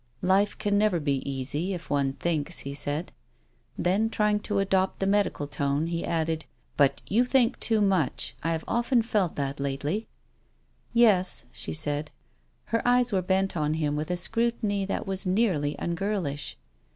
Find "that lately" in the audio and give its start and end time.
9.35-10.07